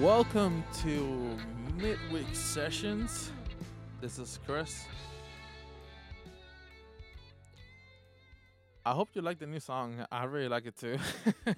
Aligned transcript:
Welcome 0.00 0.64
to 0.82 1.36
Midweek 1.76 2.34
Sessions. 2.34 3.30
This 4.00 4.18
is 4.18 4.38
Chris. 4.46 4.86
I 8.82 8.92
hope 8.92 9.10
you 9.12 9.20
like 9.20 9.38
the 9.38 9.46
new 9.46 9.60
song. 9.60 10.06
I 10.10 10.24
really 10.24 10.48
like 10.48 10.64
it 10.64 10.78
too. 10.78 10.96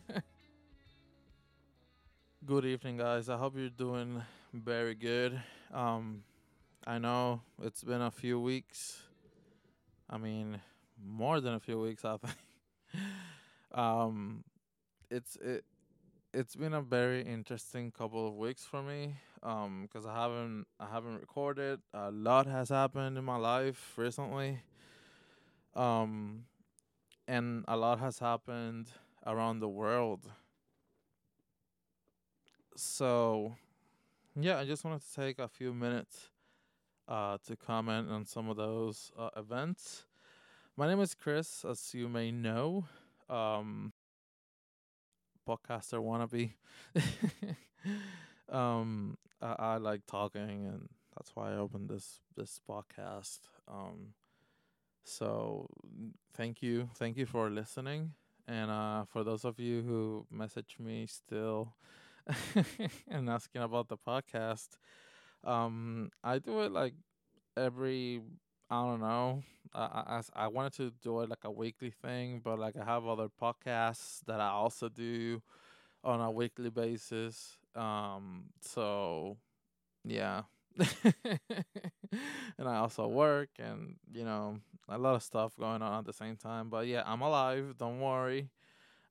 good 2.45 2.65
evening, 2.65 2.97
guys. 2.97 3.29
I 3.29 3.37
hope 3.37 3.55
you're 3.57 3.69
doing 3.69 4.21
very 4.52 4.97
good. 4.97 5.41
Um, 5.73 6.24
I 6.85 6.99
know 6.99 7.43
it's 7.63 7.85
been 7.85 8.02
a 8.02 8.11
few 8.11 8.41
weeks. 8.41 9.01
I 10.11 10.19
mean, 10.19 10.61
more 11.01 11.41
than 11.41 11.55
a 11.55 11.61
few 11.61 11.79
weeks, 11.79 12.05
I 12.05 12.16
think. 12.16 12.35
um, 13.73 14.43
it's 15.13 15.37
it 15.37 15.65
it's 16.35 16.57
been 16.57 16.73
a 16.73 16.81
very 16.81 17.23
interesting 17.23 17.91
couple 17.91 18.27
of 18.27 18.35
weeks 18.35 18.65
for 18.65 18.83
me 18.83 19.15
um 19.43 19.83
because 19.83 20.07
i 20.07 20.15
haven't 20.15 20.67
i 20.81 20.87
haven't 20.87 21.17
recorded. 21.21 21.81
A 21.93 22.11
lot 22.11 22.47
has 22.47 22.69
happened 22.71 23.19
in 23.19 23.25
my 23.25 23.37
life 23.37 23.93
recently 23.97 24.61
um 25.75 26.45
and 27.29 27.65
a 27.69 27.77
lot 27.77 27.99
has 27.99 28.19
happened 28.19 28.89
around 29.27 29.61
the 29.61 29.69
world. 29.69 30.21
So 32.77 33.55
yeah 34.35 34.59
i 34.59 34.65
just 34.65 34.85
wanted 34.85 35.02
to 35.02 35.15
take 35.15 35.39
a 35.39 35.49
few 35.49 35.74
minutes 35.74 36.30
uh 37.09 37.37
to 37.46 37.57
comment 37.57 38.11
on 38.11 38.24
some 38.24 38.49
of 38.49 38.57
those 38.57 39.13
uh, 39.19 39.29
events. 39.37 40.05
My 40.79 40.87
name 40.89 41.01
is 41.01 41.15
chris 41.15 41.65
as 41.69 41.93
you 41.93 42.09
may 42.09 42.30
know 42.30 42.87
um 43.29 43.93
podcaster 45.48 46.01
wannabe. 46.01 46.52
um, 48.48 49.16
I, 49.40 49.54
I 49.59 49.76
like 49.79 50.02
talking, 50.07 50.66
and 50.66 50.88
that's 51.16 51.34
why 51.34 51.52
I 51.52 51.57
opened 51.57 51.88
this 51.88 52.21
this 52.37 52.60
podcast. 52.68 53.40
Um, 53.68 54.15
so 55.04 55.68
thank 56.34 56.62
you, 56.62 56.88
thank 56.96 57.16
you 57.16 57.26
for 57.26 57.51
listening, 57.51 58.12
and 58.46 58.71
uh, 58.71 59.04
for 59.04 59.24
those 59.24 59.45
of 59.45 59.59
you 59.59 59.82
who 59.82 60.26
message 60.30 60.76
me 60.79 61.07
still 61.07 61.74
and 63.10 63.29
asking 63.30 63.62
about 63.62 63.88
the 63.88 63.96
podcast, 63.96 64.69
um, 65.44 66.10
I 66.25 66.38
do 66.38 66.60
it 66.62 66.72
like 66.72 66.94
every 67.56 68.22
I 68.72 68.87
don't 68.87 69.00
know. 69.00 69.42
I, 69.75 70.22
I 70.34 70.44
I 70.44 70.48
wanted 70.48 70.72
to 70.75 70.92
do 71.03 71.20
it 71.20 71.28
like 71.28 71.44
a 71.44 71.50
weekly 71.50 71.91
thing, 71.91 72.41
but 72.42 72.59
like 72.59 72.75
I 72.75 72.84
have 72.87 73.06
other 73.06 73.28
podcasts 73.28 74.20
that 74.26 74.41
I 74.41 74.48
also 74.48 74.88
do 74.88 75.42
on 76.03 76.20
a 76.22 76.31
weekly 76.31 76.70
basis. 76.70 77.59
Um, 77.76 78.47
so 78.62 79.37
yeah. 80.04 80.44
and 82.59 82.66
I 82.66 82.76
also 82.76 83.09
work 83.09 83.50
and 83.59 83.97
you 84.10 84.25
know 84.25 84.56
a 84.88 84.97
lot 84.97 85.16
of 85.16 85.22
stuff 85.22 85.53
going 85.59 85.82
on 85.82 85.98
at 85.98 86.06
the 86.06 86.15
same 86.15 86.37
time. 86.37 86.70
But 86.70 86.87
yeah, 86.87 87.03
I'm 87.04 87.20
alive. 87.20 87.75
Don't 87.78 88.00
worry, 88.00 88.48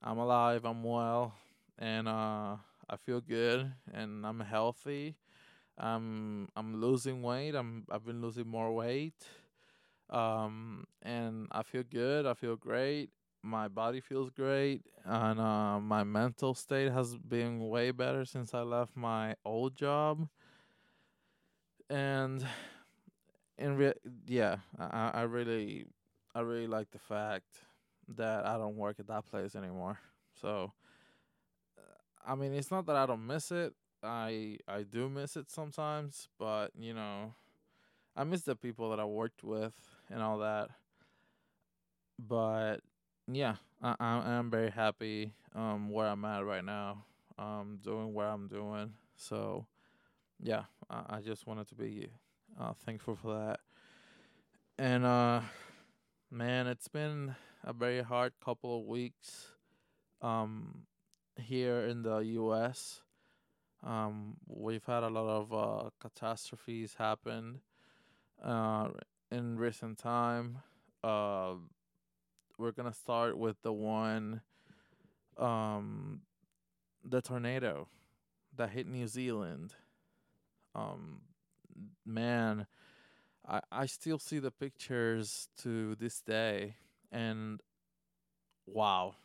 I'm 0.04 0.18
alive. 0.18 0.66
I'm 0.66 0.84
well, 0.84 1.36
and 1.80 2.08
uh, 2.08 2.58
I 2.90 2.96
feel 3.06 3.22
good 3.22 3.72
and 3.94 4.26
I'm 4.26 4.40
healthy. 4.42 5.18
I'm 5.78 6.50
I'm 6.56 6.82
losing 6.82 7.22
weight. 7.24 7.56
I'm 7.56 7.86
I've 7.92 8.06
been 8.06 8.22
losing 8.22 8.48
more 8.48 8.74
weight 8.74 9.16
um, 10.12 10.86
and 11.02 11.48
I 11.52 11.64
feel 11.64 11.84
good. 11.84 12.26
I 12.26 12.34
feel 12.34 12.56
great. 12.56 13.10
My 13.44 13.68
body 13.68 14.02
feels 14.02 14.30
great, 14.30 14.84
and 15.04 15.40
uh, 15.40 15.80
my 15.80 16.04
mental 16.04 16.54
state 16.54 16.92
has 16.92 17.16
been 17.18 17.70
way 17.70 17.90
better 17.92 18.24
since 18.24 18.54
I 18.54 18.62
left 18.62 18.96
my 18.96 19.36
old 19.44 19.76
job. 19.76 20.28
And 21.90 22.46
in 23.58 23.78
re- 23.78 23.94
yeah, 24.28 24.58
I, 24.80 25.12
I 25.14 25.22
really, 25.24 25.86
I 26.34 26.42
really 26.42 26.68
like 26.68 26.92
the 26.92 27.00
fact 27.00 27.46
that 28.16 28.46
I 28.46 28.58
don't 28.58 28.76
work 28.76 29.00
at 29.00 29.08
that 29.08 29.26
place 29.30 29.56
anymore. 29.56 30.00
So, 30.42 30.74
I 32.26 32.36
mean, 32.36 32.54
it's 32.54 32.72
not 32.72 32.86
that 32.86 32.96
I 32.96 33.06
don't 33.06 33.26
miss 33.26 33.52
it. 33.52 33.74
I 34.04 34.58
I 34.68 34.84
do 34.84 35.10
miss 35.10 35.36
it 35.38 35.50
sometimes, 35.50 36.28
but 36.40 36.72
you 36.78 36.94
know, 36.94 37.34
I 38.16 38.24
miss 38.26 38.44
the 38.44 38.56
people 38.56 38.90
that 38.92 39.00
I 39.00 39.06
worked 39.06 39.44
with 39.44 39.76
and 40.12 40.22
all 40.22 40.40
that. 40.40 40.70
But 42.20 42.78
yeah, 43.32 43.56
I 43.82 43.96
I 44.00 44.34
am 44.34 44.50
very 44.50 44.70
happy 44.70 45.34
um 45.56 45.90
where 45.90 46.08
I'm 46.08 46.26
at 46.26 46.46
right 46.46 46.64
now. 46.64 47.06
Um 47.38 47.80
doing 47.84 48.14
what 48.14 48.26
I'm 48.26 48.48
doing. 48.48 48.94
So 49.16 49.66
yeah, 50.40 50.64
I, 50.90 51.18
I 51.18 51.22
just 51.22 51.48
wanted 51.48 51.68
to 51.70 51.76
be 51.76 52.10
uh 52.60 52.74
thankful 52.86 53.16
for 53.16 53.34
that. 53.34 53.60
And 54.78 55.06
uh 55.06 55.42
man, 56.30 56.68
it's 56.68 56.88
been 56.88 57.36
a 57.64 57.74
very 57.74 58.02
hard 58.02 58.34
couple 58.44 58.80
of 58.80 58.86
weeks 58.86 59.48
um 60.22 60.84
here 61.38 61.82
in 61.82 62.04
the 62.04 62.18
US. 62.42 63.02
Um 63.84 64.38
we've 64.48 64.86
had 64.86 65.04
a 65.04 65.10
lot 65.10 65.28
of 65.28 65.54
uh 65.54 65.90
catastrophes 66.00 66.96
happen 66.98 67.62
uh 68.44 68.90
in 69.32 69.58
recent 69.58 69.98
time. 69.98 70.60
Uh, 71.04 71.54
we're 72.58 72.72
gonna 72.72 72.94
start 72.94 73.38
with 73.38 73.62
the 73.62 73.74
one, 73.74 74.42
um, 75.38 76.22
the 77.04 77.22
tornado 77.22 77.88
that 78.56 78.72
hit 78.72 78.88
New 78.88 79.08
Zealand. 79.08 79.74
Um, 80.76 81.22
man, 82.06 82.68
I 83.48 83.62
I 83.72 83.86
still 83.86 84.20
see 84.20 84.40
the 84.40 84.52
pictures 84.52 85.48
to 85.64 85.96
this 85.96 86.22
day, 86.22 86.76
and 87.12 87.62
wow, 88.66 89.16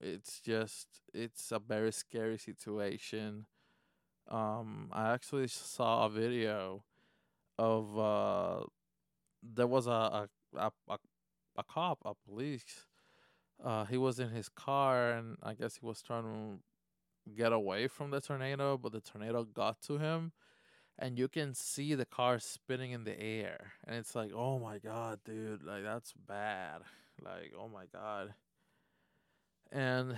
it's 0.00 0.40
just 0.40 0.86
it's 1.12 1.52
a 1.52 1.58
very 1.58 1.92
scary 1.92 2.38
situation. 2.38 3.46
Um, 4.28 4.88
I 4.92 5.12
actually 5.12 5.48
saw 5.48 6.06
a 6.06 6.08
video 6.08 6.82
of 7.58 7.98
uh 7.98 8.64
there 9.54 9.66
was 9.66 9.86
a 9.86 9.90
a 9.90 10.28
a, 10.56 10.70
a, 11.56 11.64
cop, 11.64 11.98
a 12.04 12.14
police. 12.14 12.86
Uh, 13.62 13.84
he 13.84 13.96
was 13.96 14.20
in 14.20 14.30
his 14.30 14.48
car, 14.48 15.12
and 15.12 15.36
I 15.42 15.54
guess 15.54 15.76
he 15.80 15.86
was 15.86 16.02
trying 16.02 16.24
to 16.24 17.32
get 17.34 17.52
away 17.52 17.88
from 17.88 18.10
the 18.10 18.20
tornado, 18.20 18.78
but 18.78 18.92
the 18.92 19.00
tornado 19.00 19.44
got 19.44 19.80
to 19.82 19.98
him, 19.98 20.32
and 20.98 21.18
you 21.18 21.28
can 21.28 21.54
see 21.54 21.94
the 21.94 22.04
car 22.04 22.38
spinning 22.38 22.92
in 22.92 23.04
the 23.04 23.18
air, 23.18 23.72
and 23.86 23.96
it's 23.96 24.14
like, 24.14 24.30
oh 24.34 24.58
my 24.58 24.78
god, 24.78 25.20
dude, 25.24 25.62
like 25.62 25.82
that's 25.82 26.12
bad, 26.12 26.82
like 27.22 27.52
oh 27.58 27.68
my 27.68 27.84
god. 27.92 28.34
And 29.72 30.12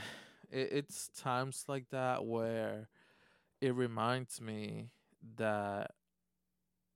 it, 0.50 0.68
it's 0.72 1.08
times 1.08 1.64
like 1.68 1.88
that 1.90 2.24
where 2.24 2.88
it 3.60 3.74
reminds 3.74 4.40
me 4.40 4.90
that 5.36 5.92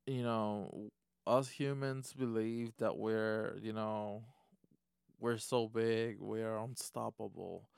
you 0.07 0.23
know 0.23 0.91
us 1.27 1.49
humans 1.51 2.13
believe 2.19 2.73
that 2.79 2.97
we're, 2.97 3.57
you 3.63 3.73
know, 3.73 4.23
we're 5.21 5.39
so 5.39 5.69
big, 5.69 6.19
we're 6.21 6.57
unstoppable. 6.57 7.69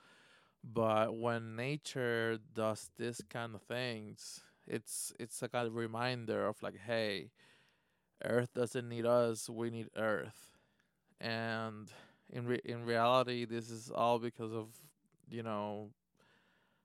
But 0.64 1.16
when 1.16 1.56
nature 1.56 2.38
does 2.54 2.90
this 2.96 3.20
kind 3.30 3.54
of 3.54 3.62
things, 3.62 4.40
it's 4.66 5.12
it's 5.20 5.42
like 5.42 5.52
a 5.54 5.70
reminder 5.70 6.46
of 6.46 6.62
like, 6.62 6.78
hey, 6.78 7.30
Earth 8.24 8.54
doesn't 8.54 8.88
need 8.88 9.06
us, 9.06 9.50
we 9.50 9.70
need 9.70 9.88
Earth. 9.96 10.56
And 11.20 11.88
in 12.30 12.46
re- 12.46 12.62
in 12.64 12.84
reality, 12.84 13.44
this 13.44 13.70
is 13.70 13.90
all 13.94 14.18
because 14.18 14.52
of, 14.52 14.68
you 15.30 15.42
know, 15.42 15.90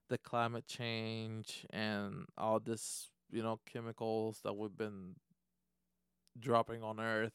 the 0.09 0.17
climate 0.17 0.67
change 0.67 1.65
and 1.69 2.25
all 2.37 2.59
this, 2.59 3.09
you 3.31 3.43
know, 3.43 3.59
chemicals 3.65 4.39
that 4.43 4.53
we've 4.55 4.75
been 4.75 5.15
dropping 6.37 6.83
on 6.83 6.99
Earth 6.99 7.33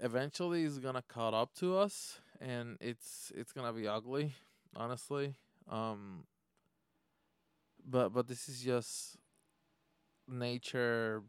eventually 0.00 0.64
is 0.64 0.78
gonna 0.78 1.02
caught 1.02 1.34
up 1.34 1.54
to 1.54 1.76
us, 1.76 2.20
and 2.40 2.76
it's 2.80 3.32
it's 3.34 3.52
gonna 3.52 3.72
be 3.72 3.86
ugly, 3.86 4.34
honestly. 4.76 5.36
Um, 5.68 6.24
but 7.88 8.10
but 8.10 8.26
this 8.26 8.48
is 8.48 8.60
just 8.60 9.16
nature, 10.28 11.22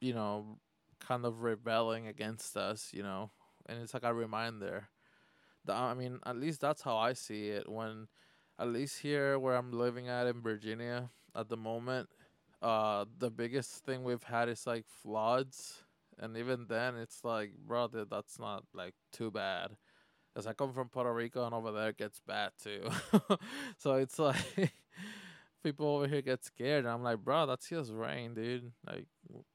you 0.00 0.14
know, 0.14 0.58
kind 1.00 1.24
of 1.24 1.42
rebelling 1.42 2.06
against 2.06 2.56
us, 2.56 2.90
you 2.92 3.02
know, 3.02 3.30
and 3.66 3.80
it's 3.82 3.94
like 3.94 4.04
a 4.04 4.14
reminder. 4.14 4.88
That 5.64 5.76
I 5.76 5.94
mean, 5.94 6.20
at 6.24 6.36
least 6.36 6.60
that's 6.60 6.82
how 6.82 6.96
I 6.96 7.12
see 7.12 7.48
it. 7.48 7.68
When, 7.68 8.06
at 8.58 8.68
least 8.68 9.00
here 9.00 9.38
where 9.38 9.56
I'm 9.56 9.72
living 9.72 10.08
at 10.08 10.28
in 10.28 10.40
Virginia 10.40 11.10
at 11.34 11.48
the 11.48 11.56
moment, 11.56 12.08
uh, 12.62 13.04
the 13.18 13.30
biggest 13.30 13.84
thing 13.84 14.04
we've 14.04 14.22
had 14.22 14.48
is 14.48 14.66
like 14.66 14.84
floods 14.86 15.82
and 16.18 16.36
even 16.36 16.66
then 16.68 16.96
it's 16.96 17.24
like 17.24 17.52
brother 17.66 18.04
that's 18.04 18.38
not 18.38 18.64
like 18.74 18.94
too 19.12 19.30
bad 19.30 19.70
because 20.32 20.46
i 20.46 20.52
come 20.52 20.72
from 20.72 20.88
puerto 20.88 21.12
rico 21.12 21.44
and 21.44 21.54
over 21.54 21.72
there 21.72 21.90
it 21.90 21.98
gets 21.98 22.20
bad 22.26 22.50
too 22.62 22.88
so 23.78 23.94
it's 23.94 24.18
like 24.18 24.36
people 25.66 25.86
over 25.88 26.06
here 26.06 26.22
get 26.22 26.44
scared. 26.44 26.84
And 26.84 26.92
I'm 26.92 27.02
like, 27.02 27.18
bro, 27.18 27.46
that's 27.46 27.68
just 27.68 27.92
rain, 27.92 28.34
dude. 28.34 28.70
Like 28.86 29.06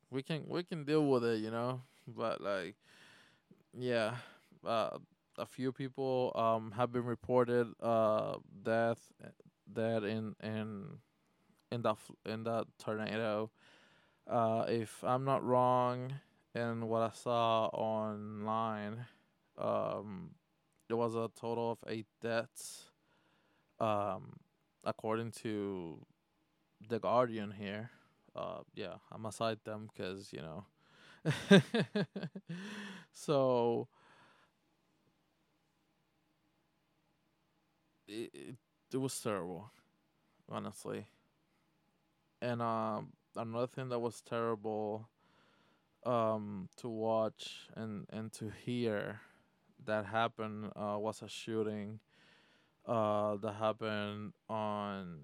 we 0.09 0.21
can 0.21 0.43
we 0.47 0.63
can 0.63 0.83
deal 0.83 1.05
with 1.07 1.23
it, 1.23 1.39
you 1.39 1.51
know. 1.51 1.81
But 2.05 2.41
like, 2.41 2.75
yeah, 3.77 4.15
uh, 4.65 4.97
a 5.37 5.45
few 5.45 5.71
people 5.71 6.33
um 6.35 6.71
have 6.75 6.91
been 6.91 7.05
reported 7.05 7.67
uh 7.81 8.35
death 8.63 8.99
dead 9.71 10.03
in 10.03 10.35
in 10.43 10.99
in 11.71 11.81
that 11.83 11.97
in 12.25 12.43
that 12.43 12.65
tornado. 12.77 13.49
Uh, 14.29 14.65
if 14.67 15.03
I'm 15.03 15.23
not 15.25 15.43
wrong, 15.43 16.13
in 16.55 16.87
what 16.87 17.01
I 17.01 17.11
saw 17.13 17.67
online, 17.67 19.05
um, 19.57 20.31
there 20.87 20.97
was 20.97 21.15
a 21.15 21.29
total 21.39 21.71
of 21.71 21.79
eight 21.87 22.07
deaths. 22.21 22.85
Um, 23.79 24.33
according 24.85 25.31
to 25.43 25.99
the 26.89 26.99
Guardian 26.99 27.51
here. 27.51 27.91
Uh, 28.35 28.59
yeah, 28.75 28.95
I'm 29.11 29.29
cite 29.31 29.63
them 29.65 29.89
because 29.93 30.31
you 30.33 30.41
know. 30.41 30.65
so 33.13 33.87
it, 38.07 38.29
it, 38.33 38.55
it 38.93 38.97
was 38.97 39.19
terrible, 39.19 39.71
honestly. 40.49 41.07
And 42.41 42.61
um, 42.61 43.13
another 43.35 43.67
thing 43.67 43.89
that 43.89 43.99
was 43.99 44.21
terrible 44.21 45.09
um, 46.05 46.69
to 46.77 46.89
watch 46.89 47.67
and, 47.75 48.05
and 48.11 48.31
to 48.33 48.51
hear 48.65 49.21
that 49.85 50.05
happened 50.05 50.71
uh, 50.75 50.97
was 50.97 51.21
a 51.21 51.27
shooting 51.29 51.99
uh, 52.85 53.37
that 53.37 53.53
happened 53.55 54.33
on 54.49 55.19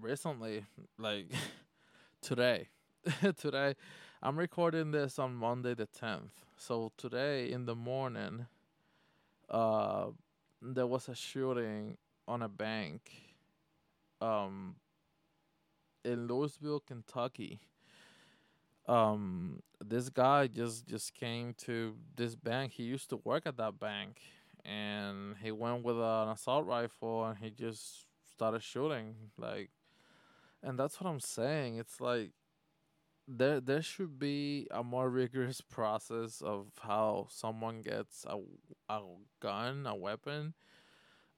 recently, 0.00 0.64
like 0.98 1.26
today. 2.22 2.68
today, 3.38 3.74
I'm 4.22 4.38
recording 4.38 4.90
this 4.90 5.18
on 5.18 5.34
Monday 5.34 5.74
the 5.74 5.86
10th. 5.86 6.32
So 6.56 6.92
today 6.96 7.50
in 7.50 7.64
the 7.64 7.74
morning, 7.74 8.46
uh, 9.48 10.06
there 10.62 10.86
was 10.86 11.08
a 11.08 11.14
shooting 11.14 11.96
on 12.28 12.42
a 12.42 12.48
bank 12.48 13.29
um, 14.20 14.76
in 16.04 16.26
Louisville, 16.26 16.80
Kentucky. 16.80 17.60
Um, 18.86 19.62
this 19.84 20.08
guy 20.08 20.46
just 20.48 20.86
just 20.86 21.14
came 21.14 21.54
to 21.64 21.94
this 22.16 22.34
bank. 22.34 22.72
He 22.72 22.82
used 22.84 23.10
to 23.10 23.16
work 23.24 23.46
at 23.46 23.56
that 23.58 23.78
bank, 23.78 24.20
and 24.64 25.36
he 25.42 25.52
went 25.52 25.84
with 25.84 25.96
an 25.96 26.28
assault 26.28 26.66
rifle 26.66 27.24
and 27.24 27.38
he 27.38 27.50
just 27.50 28.06
started 28.34 28.62
shooting. 28.62 29.14
Like, 29.38 29.70
and 30.62 30.78
that's 30.78 31.00
what 31.00 31.08
I'm 31.08 31.20
saying. 31.20 31.76
It's 31.76 32.00
like 32.00 32.32
there 33.28 33.60
there 33.60 33.82
should 33.82 34.18
be 34.18 34.66
a 34.70 34.82
more 34.82 35.08
rigorous 35.08 35.60
process 35.76 36.40
of 36.42 36.66
how 36.80 37.26
someone 37.30 37.82
gets 37.82 38.24
a 38.28 38.38
a 38.92 39.00
gun, 39.40 39.86
a 39.86 39.94
weapon, 39.94 40.54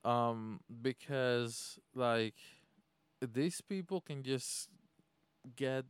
um, 0.05 0.61
because 0.83 1.79
like 1.95 2.35
these 3.23 3.61
people 3.61 4.01
can 4.01 4.23
just 4.23 4.69
get, 5.57 5.85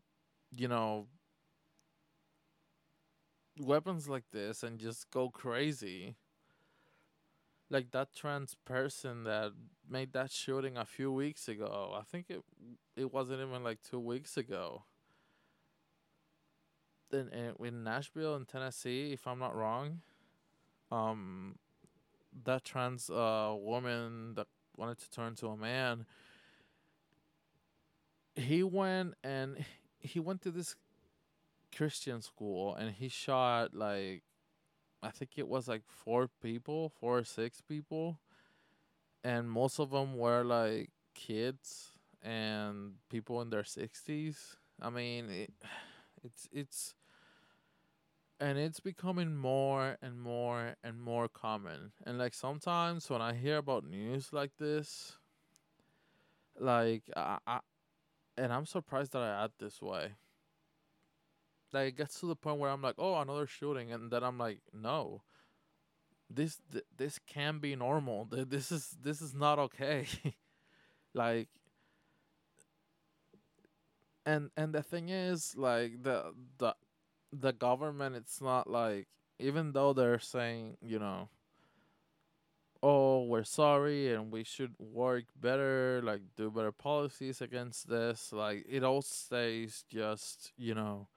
you 0.56 0.68
know, 0.68 1.06
weapons 3.60 4.08
like 4.08 4.24
this 4.32 4.62
and 4.62 4.78
just 4.78 5.10
go 5.10 5.28
crazy. 5.30 6.16
Like 7.70 7.90
that 7.92 8.14
trans 8.14 8.54
person 8.66 9.24
that 9.24 9.52
made 9.88 10.12
that 10.12 10.30
shooting 10.30 10.76
a 10.76 10.84
few 10.84 11.10
weeks 11.10 11.48
ago. 11.48 11.94
I 11.98 12.02
think 12.02 12.26
it 12.28 12.42
it 12.96 13.12
wasn't 13.12 13.40
even 13.40 13.64
like 13.64 13.78
two 13.82 14.00
weeks 14.00 14.36
ago. 14.36 14.84
In 17.12 17.28
in, 17.30 17.66
in 17.66 17.84
Nashville 17.84 18.36
in 18.36 18.44
Tennessee, 18.44 19.12
if 19.12 19.26
I'm 19.26 19.38
not 19.38 19.54
wrong, 19.54 20.00
um, 20.90 21.56
that 22.44 22.64
trans 22.64 23.10
uh 23.10 23.54
woman 23.56 24.34
that 24.34 24.48
wanted 24.76 24.98
to 24.98 25.10
turn 25.10 25.34
to 25.36 25.48
a 25.48 25.56
man. 25.56 26.06
He 28.34 28.62
went 28.62 29.14
and 29.22 29.64
he 29.98 30.20
went 30.20 30.42
to 30.42 30.50
this 30.50 30.74
Christian 31.74 32.20
school 32.22 32.74
and 32.74 32.90
he 32.90 33.08
shot 33.08 33.74
like 33.74 34.22
I 35.02 35.10
think 35.10 35.32
it 35.36 35.48
was 35.48 35.66
like 35.66 35.82
four 35.86 36.28
people, 36.40 36.92
four 37.00 37.18
or 37.18 37.24
six 37.24 37.60
people, 37.60 38.20
and 39.24 39.50
most 39.50 39.80
of 39.80 39.90
them 39.90 40.16
were 40.16 40.44
like 40.44 40.90
kids 41.14 41.90
and 42.22 42.94
people 43.10 43.40
in 43.40 43.50
their 43.50 43.64
sixties. 43.64 44.56
I 44.80 44.90
mean, 44.90 45.28
it, 45.30 45.52
it's 46.22 46.48
it's 46.52 46.94
and 48.38 48.58
it's 48.58 48.80
becoming 48.80 49.36
more 49.36 49.96
and 50.02 50.20
more 50.20 50.74
and 50.82 51.00
more 51.00 51.28
common. 51.28 51.92
And 52.04 52.18
like 52.18 52.34
sometimes 52.34 53.08
when 53.10 53.20
I 53.22 53.34
hear 53.34 53.56
about 53.58 53.84
news 53.84 54.32
like 54.32 54.52
this, 54.58 55.16
like 56.58 57.02
I, 57.16 57.38
I 57.46 57.60
and 58.36 58.52
I'm 58.52 58.66
surprised 58.66 59.12
that 59.12 59.22
I 59.22 59.44
act 59.44 59.58
this 59.58 59.80
way 59.82 60.12
like 61.72 61.88
it 61.88 61.96
gets 61.96 62.20
to 62.20 62.26
the 62.26 62.36
point 62.36 62.58
where 62.58 62.70
I'm 62.70 62.82
like, 62.82 62.96
oh, 62.98 63.18
another 63.20 63.46
shooting, 63.46 63.92
and 63.92 64.10
then 64.10 64.22
I'm 64.22 64.38
like, 64.38 64.60
no, 64.72 65.22
this 66.28 66.58
th- 66.70 66.84
this 66.96 67.18
can 67.26 67.58
be 67.58 67.74
normal. 67.76 68.26
This 68.26 68.70
is 68.70 68.96
this 69.02 69.20
is 69.20 69.34
not 69.34 69.58
okay. 69.58 70.06
like, 71.14 71.48
and 74.26 74.50
and 74.56 74.74
the 74.74 74.82
thing 74.82 75.08
is, 75.08 75.56
like 75.56 76.02
the 76.02 76.34
the 76.58 76.74
the 77.32 77.52
government, 77.52 78.16
it's 78.16 78.40
not 78.40 78.68
like 78.68 79.08
even 79.38 79.72
though 79.72 79.92
they're 79.92 80.18
saying, 80.18 80.76
you 80.82 80.98
know, 80.98 81.28
we're 83.28 83.44
sorry 83.44 84.12
and 84.14 84.30
we 84.32 84.44
should 84.44 84.74
work 84.78 85.24
better, 85.40 86.00
like 86.04 86.22
do 86.36 86.50
better 86.50 86.72
policies 86.72 87.40
against 87.40 87.88
this. 87.88 88.32
Like 88.32 88.64
it 88.68 88.84
all 88.84 89.02
stays 89.02 89.84
just, 89.88 90.52
you 90.56 90.74
know, 90.74 91.08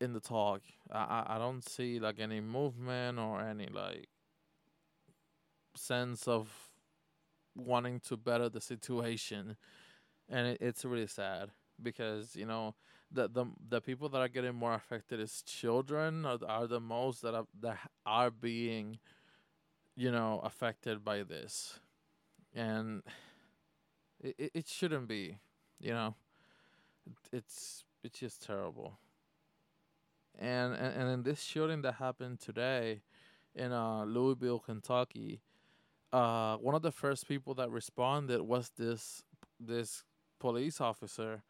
in 0.00 0.12
the 0.12 0.20
talk. 0.20 0.62
I, 0.90 1.24
I 1.26 1.38
don't 1.38 1.66
see 1.66 2.00
like 2.00 2.18
any 2.18 2.40
movement 2.40 3.18
or 3.18 3.40
any 3.40 3.66
like 3.66 4.08
sense 5.76 6.28
of 6.28 6.48
wanting 7.54 8.00
to 8.00 8.16
better 8.16 8.48
the 8.48 8.60
situation, 8.60 9.56
and 10.28 10.48
it, 10.48 10.58
it's 10.60 10.84
really 10.84 11.06
sad 11.06 11.50
because 11.82 12.36
you 12.36 12.46
know 12.46 12.74
the 13.10 13.28
the 13.28 13.46
the 13.68 13.80
people 13.80 14.08
that 14.10 14.18
are 14.18 14.28
getting 14.28 14.54
more 14.54 14.74
affected 14.74 15.20
is 15.20 15.42
children 15.42 16.24
are, 16.26 16.38
are 16.48 16.66
the 16.66 16.80
most 16.80 17.22
that 17.22 17.34
are 17.34 17.46
that 17.60 17.78
are 18.06 18.30
being 18.30 18.98
you 19.96 20.10
know 20.10 20.40
affected 20.44 21.04
by 21.04 21.22
this, 21.22 21.80
and 22.54 23.02
it 24.20 24.50
it 24.54 24.68
shouldn't 24.68 25.08
be, 25.08 25.38
you 25.80 25.92
know. 25.92 26.14
It's 27.32 27.84
it's 28.02 28.18
just 28.20 28.42
terrible 28.44 28.98
and 30.38 30.74
and, 30.74 30.94
and 30.96 31.10
in 31.10 31.22
this 31.22 31.42
shooting 31.42 31.82
that 31.82 31.94
happened 31.94 32.40
today 32.40 33.02
in 33.54 33.72
uh, 33.72 34.04
Louisville, 34.04 34.58
Kentucky, 34.58 35.42
uh, 36.12 36.56
one 36.56 36.74
of 36.74 36.82
the 36.82 36.92
first 36.92 37.28
people 37.28 37.54
that 37.54 37.70
responded 37.70 38.42
was 38.42 38.70
this 38.78 39.22
this 39.60 40.04
police 40.38 40.80
officer 40.80 41.42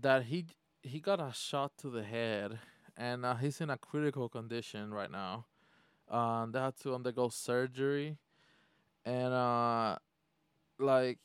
that 0.00 0.24
he 0.24 0.46
he 0.82 1.00
got 1.00 1.20
a 1.20 1.32
shot 1.34 1.72
to 1.78 1.90
the 1.90 2.02
head 2.02 2.58
and 2.96 3.24
uh, 3.24 3.34
he's 3.36 3.60
in 3.60 3.70
a 3.70 3.78
critical 3.78 4.28
condition 4.28 4.92
right 4.92 5.10
now. 5.10 5.46
Um, 6.10 6.52
they 6.52 6.60
had 6.60 6.76
to 6.80 6.94
undergo 6.94 7.28
surgery, 7.28 8.18
and 9.04 9.32
uh, 9.32 9.96
like 10.78 11.18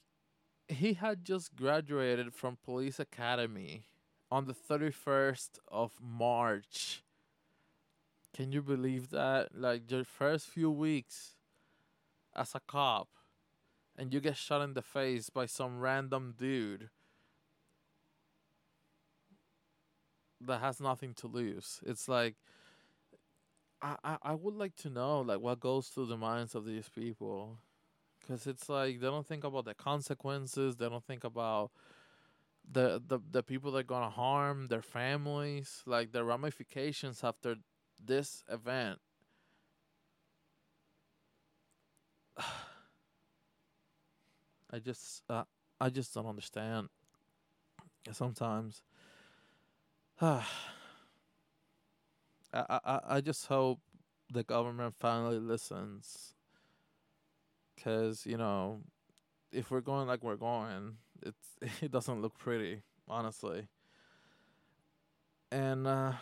he 0.67 0.93
had 0.93 1.23
just 1.23 1.55
graduated 1.55 2.33
from 2.33 2.57
police 2.63 2.99
academy 2.99 3.85
on 4.31 4.45
the 4.45 4.53
31st 4.53 5.49
of 5.67 5.93
March. 5.99 7.03
Can 8.35 8.51
you 8.51 8.61
believe 8.61 9.09
that? 9.09 9.49
Like 9.55 9.89
your 9.89 10.03
first 10.03 10.47
few 10.47 10.69
weeks 10.69 11.35
as 12.35 12.53
a 12.53 12.61
cop 12.67 13.09
and 13.97 14.13
you 14.13 14.21
get 14.21 14.37
shot 14.37 14.61
in 14.61 14.73
the 14.75 14.81
face 14.81 15.29
by 15.29 15.45
some 15.45 15.79
random 15.79 16.33
dude 16.37 16.89
that 20.39 20.61
has 20.61 20.79
nothing 20.79 21.13
to 21.15 21.27
lose. 21.27 21.81
It's 21.85 22.07
like 22.07 22.35
I, 23.81 23.95
I, 24.03 24.17
I 24.23 24.33
would 24.35 24.55
like 24.55 24.75
to 24.77 24.89
know 24.89 25.21
like 25.21 25.39
what 25.39 25.59
goes 25.59 25.87
through 25.87 26.07
the 26.07 26.17
minds 26.17 26.55
of 26.55 26.65
these 26.65 26.89
people 26.89 27.57
because 28.19 28.47
it's 28.47 28.67
like 28.69 28.99
they 28.99 29.07
don't 29.07 29.25
think 29.25 29.43
about 29.43 29.65
the 29.65 29.73
consequences 29.73 30.75
they 30.75 30.89
don't 30.89 31.05
think 31.05 31.23
about 31.23 31.71
the 32.71 33.01
the 33.05 33.19
the 33.31 33.43
people 33.43 33.71
that 33.71 33.79
are 33.79 33.83
gonna 33.83 34.09
harm 34.09 34.67
their 34.67 34.81
families, 34.81 35.81
like 35.85 36.11
the 36.11 36.23
ramifications 36.23 37.23
after 37.23 37.55
this 38.03 38.43
event. 38.49 38.99
I 44.71 44.79
just 44.79 45.23
uh, 45.29 45.43
I 45.79 45.89
just 45.89 46.13
don't 46.13 46.27
understand. 46.27 46.89
Sometimes, 48.11 48.81
I, 52.53 52.79
I 52.85 52.99
I 53.17 53.21
just 53.21 53.45
hope 53.47 53.79
the 54.31 54.43
government 54.43 54.95
finally 54.99 55.39
listens. 55.39 56.33
Cause 57.83 58.25
you 58.25 58.37
know, 58.37 58.81
if 59.51 59.71
we're 59.71 59.81
going 59.81 60.07
like 60.07 60.23
we're 60.23 60.37
going, 60.37 60.97
it's 61.23 61.57
it 61.83 61.91
doesn't 61.91 62.21
look 62.21 62.37
pretty, 62.37 62.81
honestly. 63.07 63.67
And 65.51 65.87
uh, 65.87 66.13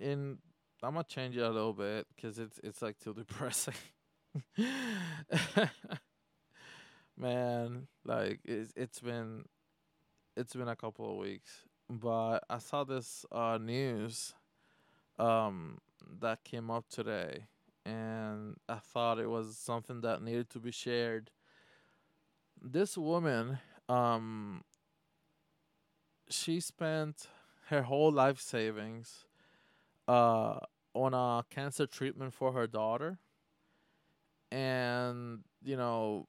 in 0.00 0.38
I'm 0.82 0.92
gonna 0.94 1.04
change 1.04 1.36
it 1.36 1.40
a 1.42 1.50
little 1.50 1.72
bit 1.72 2.06
because 2.14 2.38
it's 2.38 2.60
it's 2.62 2.82
like 2.82 2.98
too 2.98 3.14
depressing. 3.18 3.74
Man, 7.16 7.88
like 8.04 8.40
it's 8.44 8.72
it's 8.76 9.00
been 9.00 9.44
it's 10.36 10.54
been 10.54 10.68
a 10.68 10.76
couple 10.76 11.10
of 11.10 11.18
weeks, 11.18 11.64
but 11.90 12.40
I 12.50 12.58
saw 12.58 12.84
this 12.84 13.26
uh 13.32 13.58
news 13.60 14.34
um 15.18 15.78
that 16.20 16.44
came 16.44 16.70
up 16.70 16.84
today 16.88 17.46
and 17.84 18.56
I 18.68 18.76
thought 18.76 19.18
it 19.18 19.28
was 19.30 19.56
something 19.56 20.00
that 20.02 20.22
needed 20.22 20.50
to 20.50 20.58
be 20.58 20.70
shared. 20.70 21.30
This 22.62 22.98
woman 22.98 23.58
um 23.88 24.62
she 26.28 26.60
spent 26.60 27.28
her 27.68 27.82
whole 27.82 28.12
life 28.12 28.40
savings 28.40 29.24
uh 30.08 30.58
on 30.94 31.14
a 31.14 31.44
cancer 31.50 31.86
treatment 31.86 32.34
for 32.34 32.52
her 32.52 32.66
daughter 32.66 33.18
and 34.50 35.40
you 35.64 35.76
know 35.76 36.26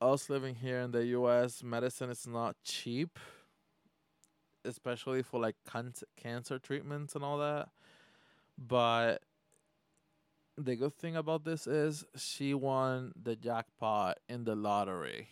us 0.00 0.30
living 0.30 0.54
here 0.56 0.80
in 0.80 0.92
the 0.92 1.06
US, 1.06 1.62
medicine 1.62 2.10
is 2.10 2.26
not 2.26 2.56
cheap, 2.64 3.18
especially 4.64 5.22
for 5.22 5.40
like 5.40 5.56
can- 5.70 5.92
cancer 6.16 6.58
treatments 6.58 7.14
and 7.14 7.24
all 7.24 7.38
that. 7.38 7.68
But 8.66 9.22
the 10.56 10.76
good 10.76 10.96
thing 10.96 11.16
about 11.16 11.44
this 11.44 11.66
is 11.66 12.04
she 12.16 12.54
won 12.54 13.12
the 13.20 13.34
jackpot 13.34 14.18
in 14.28 14.44
the 14.44 14.54
lottery. 14.54 15.28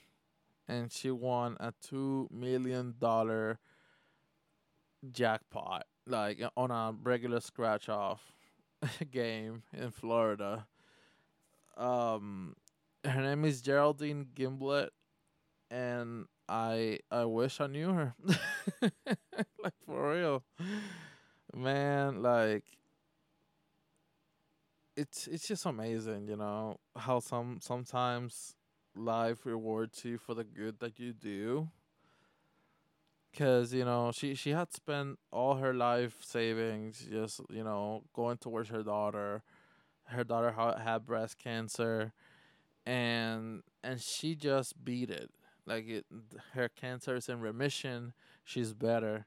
And 0.67 0.91
she 0.93 1.11
won 1.11 1.57
a 1.61 1.73
two 1.81 2.29
million 2.31 2.95
dollar 2.99 3.59
jackpot, 5.11 5.87
like 6.07 6.41
on 6.57 6.71
a 6.71 6.95
regular 7.03 7.41
scratch 7.41 7.89
off 7.89 8.33
game 9.11 9.63
in 9.73 9.91
Florida. 9.91 10.67
Um, 11.77 12.55
her 13.05 13.23
name 13.23 13.45
is 13.45 13.63
Geraldine 13.63 14.27
Gimblet 14.35 14.91
and 15.71 16.27
I 16.49 16.99
I 17.11 17.25
wish 17.25 17.61
I 17.61 17.69
knew 17.69 17.93
her. 17.93 18.15
like 18.83 19.75
for 19.87 20.13
real, 20.13 20.43
man. 21.55 22.23
Like 22.23 22.65
it's 25.01 25.27
it's 25.27 25.47
just 25.49 25.67
amazing, 25.67 26.29
you 26.29 26.37
know 26.37 26.79
how 26.97 27.21
some 27.21 27.59
sometimes 27.61 28.57
life 28.95 29.47
rewards 29.47 30.05
you 30.05 30.19
for 30.19 30.35
the 30.35 30.45
good 30.45 30.79
that 30.81 30.99
you 30.99 31.13
do. 31.13 31.69
Cause 33.37 33.73
you 33.73 33.85
know 33.85 34.11
she 34.13 34.35
she 34.35 34.51
had 34.51 34.73
spent 34.73 35.19
all 35.31 35.55
her 35.55 35.73
life 35.73 36.17
savings 36.25 37.07
just 37.09 37.41
you 37.49 37.63
know 37.63 38.03
going 38.13 38.39
towards 38.39 38.71
her 38.71 38.83
daughter. 38.83 39.43
Her 40.07 40.25
daughter 40.25 40.53
ha- 40.53 40.79
had 40.79 41.07
breast 41.07 41.39
cancer 41.39 42.13
and 42.87 43.63
and 43.85 44.01
she 44.01 44.35
just 44.37 44.85
beat 44.85 45.11
it. 45.11 45.31
Like 45.67 45.89
it, 45.89 46.07
her 46.55 46.69
cancer 46.69 47.17
is 47.17 47.29
in 47.29 47.41
remission. 47.41 48.15
She's 48.45 48.75
better. 48.75 49.27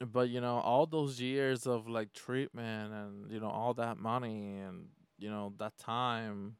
But 0.00 0.28
you 0.28 0.40
know, 0.40 0.56
all 0.58 0.86
those 0.86 1.20
years 1.20 1.66
of 1.66 1.88
like 1.88 2.12
treatment 2.12 2.92
and 2.92 3.30
you 3.30 3.40
know 3.40 3.48
all 3.48 3.74
that 3.74 3.98
money 3.98 4.58
and 4.58 4.88
you 5.18 5.30
know 5.30 5.54
that 5.58 5.78
time. 5.78 6.56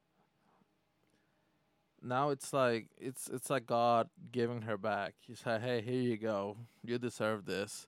Now 2.02 2.31
it's 2.31 2.52
like 2.52 2.88
it's 2.99 3.28
it's 3.28 3.50
like 3.50 3.66
God 3.66 4.09
giving 4.31 4.62
her 4.62 4.76
back. 4.78 5.14
He 5.21 5.35
said, 5.35 5.61
"Hey, 5.62 5.81
here 5.83 6.00
you 6.00 6.16
go. 6.16 6.57
You 6.85 6.99
deserve 6.99 7.47
this." 7.47 7.87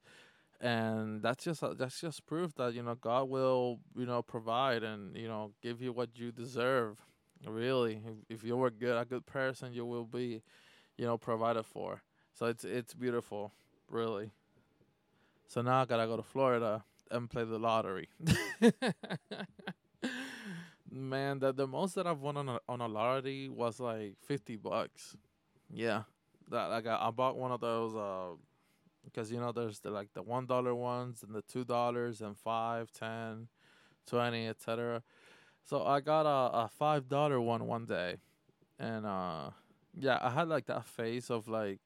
and 0.60 1.22
that's 1.22 1.44
just 1.44 1.62
uh, 1.62 1.74
that's 1.74 2.00
just 2.00 2.26
proof 2.26 2.54
that 2.56 2.74
you 2.74 2.82
know 2.82 2.94
God 2.94 3.28
will 3.28 3.80
you 3.96 4.06
know 4.06 4.22
provide 4.22 4.82
and 4.82 5.16
you 5.16 5.28
know 5.28 5.52
give 5.62 5.82
you 5.82 5.92
what 5.92 6.18
you 6.18 6.32
deserve 6.32 6.98
Really, 7.46 8.02
if, 8.28 8.38
if 8.40 8.44
you 8.44 8.56
were 8.56 8.70
good, 8.70 8.96
a 8.96 9.04
good 9.04 9.26
person, 9.26 9.72
you 9.72 9.86
will 9.86 10.04
be, 10.04 10.42
you 10.96 11.06
know, 11.06 11.18
provided 11.18 11.66
for. 11.66 12.02
So 12.34 12.46
it's 12.46 12.64
it's 12.64 12.94
beautiful, 12.94 13.52
really. 13.90 14.32
So 15.48 15.62
now 15.62 15.82
I 15.82 15.84
gotta 15.86 16.06
go 16.06 16.16
to 16.16 16.22
Florida 16.22 16.84
and 17.10 17.28
play 17.28 17.44
the 17.44 17.58
lottery. 17.58 18.08
Man, 20.90 21.38
that 21.40 21.56
the 21.56 21.66
most 21.66 21.94
that 21.96 22.06
I've 22.06 22.20
won 22.20 22.36
on 22.36 22.48
a 22.48 22.60
on 22.68 22.80
a 22.80 22.86
lottery 22.86 23.48
was 23.48 23.80
like 23.80 24.14
fifty 24.22 24.56
bucks. 24.56 25.16
Yeah, 25.72 26.02
that 26.50 26.86
I. 26.86 27.08
I 27.08 27.10
bought 27.10 27.36
one 27.36 27.50
of 27.52 27.60
those. 27.60 27.96
Uh, 27.96 28.36
because 29.04 29.32
you 29.32 29.40
know 29.40 29.52
there's 29.52 29.80
the 29.80 29.90
like 29.90 30.12
the 30.14 30.22
one 30.22 30.46
dollar 30.46 30.74
ones 30.74 31.22
and 31.22 31.34
the 31.34 31.42
two 31.42 31.64
dollars 31.64 32.20
and 32.20 32.36
five, 32.36 32.90
ten, 32.92 33.48
twenty, 34.06 34.46
etc. 34.46 35.02
So 35.64 35.84
I 35.84 36.00
got 36.00 36.26
a, 36.26 36.64
a 36.64 36.68
five 36.68 37.08
dollar 37.08 37.40
one 37.40 37.66
one 37.66 37.86
day, 37.86 38.16
and 38.78 39.06
uh, 39.06 39.50
yeah, 39.94 40.18
I 40.20 40.30
had 40.30 40.48
like 40.48 40.66
that 40.66 40.84
phase 40.84 41.30
of 41.30 41.48
like 41.48 41.80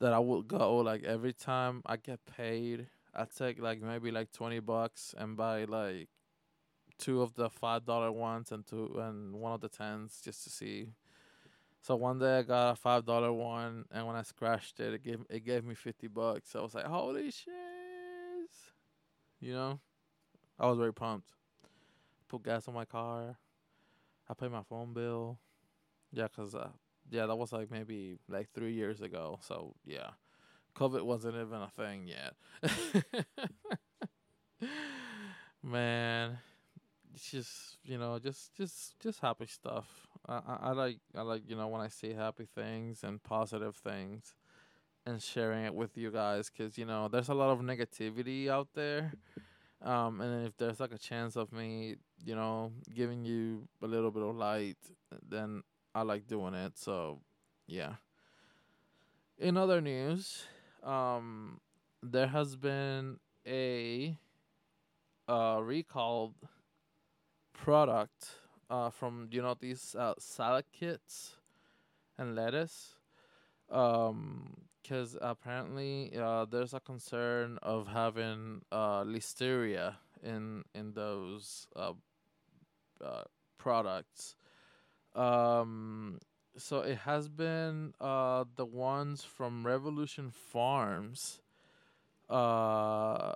that 0.00 0.12
I 0.12 0.18
would 0.18 0.48
go 0.48 0.76
like 0.78 1.04
every 1.04 1.32
time 1.32 1.82
I 1.86 1.96
get 1.96 2.20
paid, 2.26 2.88
I 3.16 3.24
take 3.24 3.60
like 3.60 3.82
maybe 3.82 4.10
like 4.10 4.32
twenty 4.32 4.60
bucks 4.60 5.14
and 5.16 5.36
buy 5.36 5.64
like 5.64 6.08
two 6.98 7.22
of 7.22 7.34
the 7.34 7.50
five 7.50 7.84
dollar 7.84 8.12
ones 8.12 8.52
and 8.52 8.66
two 8.66 8.98
and 8.98 9.34
one 9.34 9.52
of 9.52 9.60
the 9.60 9.68
tens 9.68 10.20
just 10.22 10.44
to 10.44 10.50
see. 10.50 10.88
So 11.82 11.96
one 11.96 12.18
day 12.18 12.38
I 12.38 12.42
got 12.42 12.70
a 12.72 12.76
five 12.76 13.04
dollar 13.04 13.32
one, 13.32 13.84
and 13.90 14.06
when 14.06 14.16
I 14.16 14.22
scratched 14.22 14.80
it, 14.80 14.94
it 14.94 15.02
gave 15.02 15.20
it 15.30 15.44
gave 15.44 15.64
me 15.64 15.74
fifty 15.74 16.08
bucks. 16.08 16.54
I 16.54 16.60
was 16.60 16.74
like, 16.74 16.86
"Holy 16.86 17.30
shit!" 17.30 17.52
You 19.40 19.52
know, 19.52 19.80
I 20.58 20.66
was 20.66 20.78
very 20.78 20.94
pumped 20.94 21.32
put 22.28 22.42
gas 22.44 22.68
on 22.68 22.74
my 22.74 22.84
car. 22.84 23.36
I 24.28 24.34
pay 24.34 24.48
my 24.48 24.62
phone 24.62 24.92
bill. 24.92 25.38
Yeah, 26.12 26.28
cause 26.28 26.54
uh, 26.54 26.70
yeah, 27.10 27.26
that 27.26 27.36
was 27.36 27.52
like 27.52 27.70
maybe 27.70 28.18
like 28.28 28.48
three 28.54 28.72
years 28.72 29.00
ago. 29.00 29.38
So 29.42 29.74
yeah, 29.84 30.10
COVID 30.76 31.02
wasn't 31.02 31.34
even 31.36 31.62
a 31.62 31.70
thing 31.76 32.06
yet. 32.06 32.34
Man, 35.62 36.38
it's 37.14 37.30
just 37.30 37.78
you 37.84 37.98
know, 37.98 38.18
just 38.18 38.54
just 38.54 38.98
just 39.00 39.20
happy 39.20 39.46
stuff. 39.46 39.86
I, 40.28 40.34
I 40.34 40.58
I 40.62 40.72
like 40.72 40.98
I 41.14 41.22
like 41.22 41.42
you 41.48 41.56
know 41.56 41.68
when 41.68 41.80
I 41.80 41.88
see 41.88 42.12
happy 42.12 42.46
things 42.54 43.02
and 43.02 43.22
positive 43.22 43.76
things, 43.76 44.34
and 45.04 45.22
sharing 45.22 45.64
it 45.64 45.74
with 45.74 45.96
you 45.96 46.10
guys, 46.10 46.50
cause 46.50 46.78
you 46.78 46.84
know 46.84 47.08
there's 47.08 47.28
a 47.28 47.34
lot 47.34 47.50
of 47.50 47.60
negativity 47.60 48.48
out 48.48 48.68
there 48.74 49.12
um, 49.82 50.20
and 50.20 50.46
if 50.46 50.56
there's 50.56 50.80
like 50.80 50.92
a 50.92 50.98
chance 50.98 51.36
of 51.36 51.52
me, 51.52 51.96
you 52.24 52.34
know, 52.34 52.72
giving 52.94 53.24
you 53.24 53.68
a 53.82 53.86
little 53.86 54.10
bit 54.10 54.22
of 54.22 54.34
light, 54.34 54.78
then 55.28 55.62
I 55.94 56.02
like 56.02 56.26
doing 56.26 56.54
it. 56.54 56.78
So, 56.78 57.20
yeah. 57.66 57.94
In 59.38 59.56
other 59.56 59.80
news, 59.80 60.44
um, 60.86 61.60
there 62.02 62.28
has 62.28 62.56
been 62.56 63.18
a 63.46 64.16
uh, 65.28 65.60
recalled 65.62 66.34
product 67.52 68.30
uh, 68.70 68.90
from 68.90 69.28
you 69.30 69.42
know 69.42 69.56
these 69.58 69.94
uh, 69.98 70.14
salad 70.18 70.64
kits 70.72 71.36
and 72.18 72.34
lettuce. 72.34 72.94
Um, 73.70 74.66
because 74.86 75.16
apparently 75.20 76.12
uh, 76.16 76.44
there's 76.44 76.72
a 76.72 76.78
concern 76.78 77.58
of 77.60 77.88
having 77.88 78.62
uh, 78.70 79.02
listeria 79.02 79.96
in 80.22 80.62
in 80.76 80.92
those 80.92 81.66
uh, 81.74 81.92
uh, 83.04 83.24
products. 83.58 84.36
Um, 85.16 86.20
so 86.58 86.80
it 86.80 86.98
has 86.98 87.28
been 87.28 87.94
uh, 88.00 88.44
the 88.56 88.64
ones 88.64 89.22
from 89.22 89.66
Revolution 89.66 90.30
Farms. 90.30 91.40
Uh, 92.28 93.32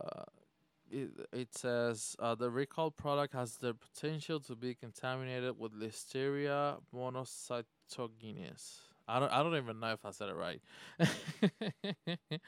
it, 0.91 1.11
it 1.33 1.55
says 1.55 2.17
uh, 2.19 2.35
the 2.35 2.51
recalled 2.51 2.97
product 2.97 3.35
has 3.35 3.57
the 3.57 3.75
potential 3.75 4.41
to 4.41 4.57
be 4.57 4.75
contaminated 4.75 5.59
with 5.59 5.73
Listeria 5.73 6.79
monocytogenes. 6.95 8.79
I 9.07 9.19
don't 9.19 9.33
I 9.33 9.43
don't 9.43 9.57
even 9.57 9.81
know 9.81 9.93
if 9.93 10.05
I 10.05 10.13
said 10.13 10.29
it 10.29 10.37
right. 10.37 10.61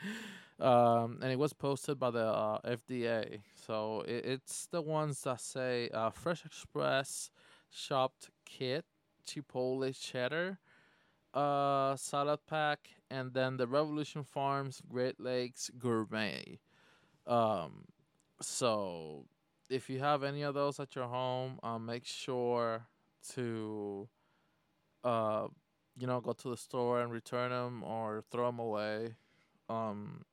um, 0.61 1.19
and 1.21 1.33
it 1.33 1.39
was 1.39 1.53
posted 1.53 1.99
by 1.99 2.11
the 2.11 2.25
uh, 2.25 2.59
FDA. 2.65 3.41
So 3.67 4.05
it, 4.07 4.25
it's 4.25 4.67
the 4.67 4.81
ones 4.81 5.23
that 5.23 5.41
say 5.41 5.89
uh, 5.93 6.11
Fresh 6.11 6.45
Express 6.45 7.31
chopped 7.73 8.31
kit 8.45 8.85
chipotle 9.27 9.99
cheddar 9.99 10.59
uh 11.35 11.97
salad 11.97 12.41
pack 12.47 12.91
and 13.11 13.33
then 13.33 13.57
the 13.57 13.67
revolution 13.67 14.23
farms 14.23 14.83
great 14.89 15.19
lakes 15.19 15.71
gourmet. 15.79 16.59
Um 17.27 17.85
so 18.41 19.27
if 19.71 19.89
you 19.89 20.01
have 20.01 20.23
any 20.23 20.43
of 20.43 20.55
those 20.55 20.79
at 20.81 20.95
your 20.95 21.09
home 21.09 21.59
uh, 21.63 21.79
make 21.79 22.05
sure 22.05 22.87
to 23.35 24.09
uh 25.05 25.47
you 25.97 26.07
know 26.07 26.21
go 26.21 26.33
to 26.33 26.51
the 26.51 26.57
store 26.57 27.01
and 27.01 27.13
return 27.13 27.51
them 27.51 27.83
or 27.83 28.23
throw 28.31 28.47
them 28.47 28.59
away. 28.59 29.15
Um 29.69 30.25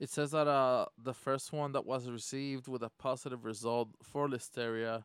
it 0.00 0.10
says 0.10 0.32
that 0.32 0.48
uh 0.48 0.86
the 1.02 1.14
first 1.14 1.52
one 1.52 1.72
that 1.72 1.86
was 1.86 2.10
received 2.10 2.68
with 2.68 2.82
a 2.82 2.90
positive 2.90 3.44
result 3.44 3.90
for 4.02 4.28
listeria 4.28 5.04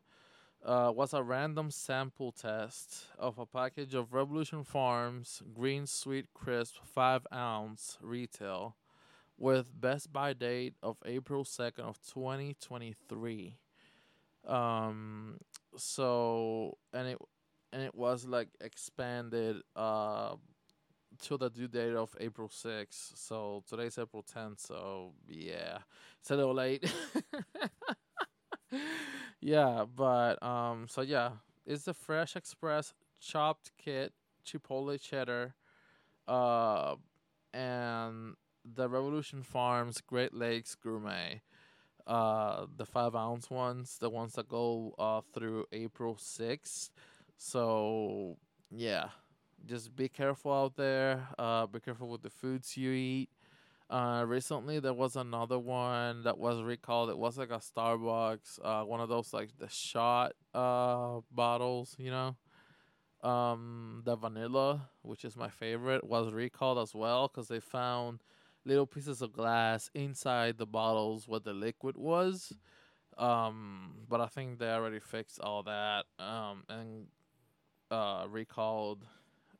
uh, 0.64 0.90
was 0.94 1.12
a 1.12 1.22
random 1.22 1.70
sample 1.70 2.32
test 2.32 3.06
of 3.18 3.38
a 3.38 3.46
package 3.46 3.94
of 3.94 4.12
Revolution 4.14 4.64
Farms 4.64 5.42
Green 5.54 5.86
Sweet 5.86 6.26
Crisp 6.34 6.76
5 6.84 7.26
ounce 7.32 7.98
retail 8.00 8.76
with 9.38 9.78
best 9.80 10.12
by 10.12 10.32
date 10.32 10.74
of 10.82 10.96
April 11.04 11.44
2nd 11.44 11.80
of 11.80 11.98
2023. 12.02 13.56
Um 14.46 15.38
so 15.76 16.78
and 16.92 17.08
it 17.08 17.18
and 17.72 17.82
it 17.82 17.94
was 17.94 18.26
like 18.26 18.48
expanded 18.60 19.56
uh 19.76 20.36
to 21.22 21.36
the 21.36 21.50
due 21.50 21.68
date 21.68 21.94
of 21.94 22.14
April 22.20 22.48
6th. 22.48 23.12
So 23.16 23.62
today's 23.68 23.98
April 23.98 24.22
10th, 24.24 24.60
so 24.60 25.12
yeah. 25.28 25.78
It's 26.20 26.30
a 26.30 26.36
little 26.36 26.54
late. 26.54 26.84
yeah, 29.44 29.84
but 29.94 30.42
um, 30.42 30.86
so 30.88 31.02
yeah, 31.02 31.32
it's 31.66 31.84
the 31.84 31.94
Fresh 31.94 32.36
Express 32.36 32.94
chopped 33.20 33.72
kit, 33.78 34.12
Chipotle 34.46 35.00
cheddar, 35.00 35.54
uh, 36.28 36.96
and 37.54 38.34
the 38.64 38.88
Revolution 38.88 39.42
Farms 39.42 40.00
Great 40.00 40.34
Lakes 40.34 40.74
Gourmet. 40.74 41.42
Uh, 42.06 42.66
the 42.76 42.86
five 42.86 43.14
ounce 43.16 43.50
ones, 43.50 43.98
the 44.00 44.10
ones 44.10 44.34
that 44.34 44.48
go 44.48 44.94
uh 44.98 45.22
through 45.34 45.66
April 45.72 46.16
sixth. 46.18 46.90
So 47.38 48.38
yeah, 48.70 49.08
just 49.66 49.96
be 49.96 50.08
careful 50.08 50.52
out 50.52 50.76
there. 50.76 51.28
Uh, 51.38 51.66
be 51.66 51.80
careful 51.80 52.08
with 52.08 52.22
the 52.22 52.30
foods 52.30 52.76
you 52.76 52.92
eat. 52.92 53.30
Uh, 53.90 54.24
recently 54.26 54.80
there 54.80 54.94
was 54.94 55.14
another 55.14 55.58
one 55.58 56.22
that 56.24 56.38
was 56.38 56.62
recalled. 56.62 57.10
It 57.10 57.18
was 57.18 57.36
like 57.36 57.50
a 57.50 57.58
Starbucks, 57.60 58.58
uh, 58.64 58.84
one 58.84 59.00
of 59.00 59.08
those 59.08 59.32
like 59.32 59.50
the 59.58 59.68
shot 59.68 60.32
uh 60.54 61.20
bottles, 61.30 61.94
you 61.98 62.10
know. 62.10 62.36
Um, 63.22 64.02
the 64.04 64.16
vanilla, 64.16 64.90
which 65.02 65.24
is 65.24 65.36
my 65.36 65.48
favorite, 65.48 66.04
was 66.04 66.32
recalled 66.32 66.78
as 66.78 66.94
well 66.94 67.28
because 67.28 67.48
they 67.48 67.60
found 67.60 68.20
little 68.66 68.86
pieces 68.86 69.22
of 69.22 69.32
glass 69.32 69.90
inside 69.94 70.58
the 70.58 70.66
bottles 70.66 71.26
where 71.28 71.40
the 71.40 71.54
liquid 71.54 71.96
was. 71.96 72.52
Um, 73.18 74.06
but 74.08 74.20
I 74.20 74.26
think 74.26 74.58
they 74.58 74.70
already 74.70 75.00
fixed 75.00 75.40
all 75.40 75.62
that. 75.64 76.06
Um, 76.18 76.64
and 76.68 77.06
uh 77.90 78.26
recalled 78.28 79.04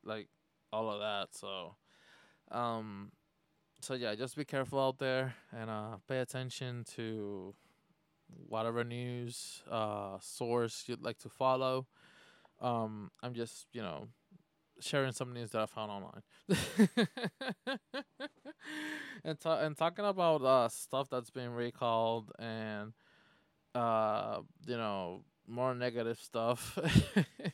like 0.05 0.29
all 0.73 0.91
of 0.91 1.01
that. 1.01 1.29
So, 1.35 1.77
um 2.51 3.13
so 3.85 3.93
yeah, 3.93 4.15
just 4.15 4.35
be 4.35 4.47
careful 4.47 4.81
out 4.81 4.99
there 4.99 5.35
and 5.53 5.69
uh, 5.69 5.97
pay 6.09 6.21
attention 6.21 6.85
to 6.97 7.55
whatever 8.49 8.83
news 8.83 9.63
uh, 9.71 10.17
source 10.21 10.85
you'd 10.87 11.03
like 11.03 11.19
to 11.19 11.29
follow. 11.29 11.87
Um, 12.63 13.11
I'm 13.23 13.35
just 13.35 13.67
you 13.75 13.83
know 13.83 14.09
sharing 14.81 15.13
some 15.13 15.35
news 15.35 15.51
that 15.51 15.61
I 15.61 15.67
found 15.67 15.91
online. 15.91 16.23
and 19.23 19.39
ta- 19.39 19.61
and 19.61 19.77
talking 19.77 20.07
about 20.07 20.43
uh, 20.43 20.71
stuff 20.71 21.11
that's 21.11 21.31
been 21.31 21.51
recalled 21.51 22.33
and 22.39 22.95
uh, 23.75 24.41
you 24.67 24.79
know 24.79 25.25
more 25.47 25.75
negative 25.75 26.19
stuff. 26.19 26.79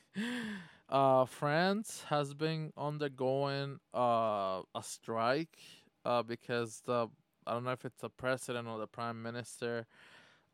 uh, 0.89 1.25
France 1.25 2.05
has 2.09 2.35
been 2.35 2.73
undergoing 2.77 3.81
uh, 3.93 4.63
a 4.77 4.83
strike 4.83 5.59
uh, 6.05 6.23
because 6.23 6.83
the 6.87 7.09
I 7.47 7.55
don't 7.55 7.65
know 7.65 7.73
if 7.73 7.85
it's 7.85 8.01
the 8.01 8.11
president 8.11 8.69
or 8.69 8.79
the 8.79 8.87
prime 8.87 9.23
minister, 9.23 9.87